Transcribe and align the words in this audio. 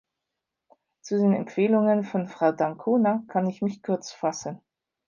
Zu 1.03 1.15
den 1.19 1.31
Empfehlungen 1.33 2.03
von 2.03 2.27
Frau 2.27 2.47
d'Ancona 2.51 3.23
kann 3.27 3.45
ich 3.45 3.61
mich 3.61 3.83
kurz 3.83 4.11
fassen. 4.11 4.59